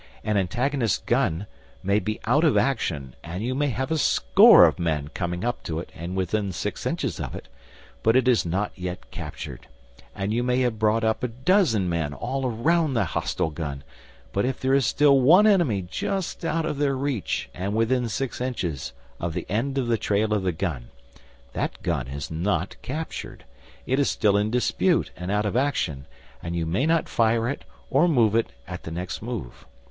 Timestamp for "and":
3.23-3.43, 5.93-6.15, 10.15-10.33, 17.53-17.75, 25.15-25.29, 26.41-26.55